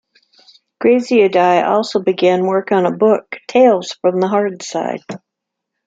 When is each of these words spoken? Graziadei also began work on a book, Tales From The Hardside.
Graziadei 0.81 1.61
also 1.63 1.99
began 1.99 2.47
work 2.47 2.71
on 2.71 2.87
a 2.87 2.91
book, 2.91 3.35
Tales 3.47 3.95
From 4.01 4.19
The 4.19 4.25
Hardside. 4.29 5.03